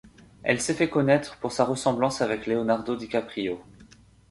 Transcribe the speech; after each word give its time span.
Elle 0.41 0.59
s'est 0.59 0.73
fait 0.73 0.89
connaître 0.89 1.37
pour 1.37 1.51
sa 1.51 1.63
ressemblance 1.63 2.21
avec 2.23 2.47
Leonardo 2.47 2.95
DiCaprio. 2.95 3.61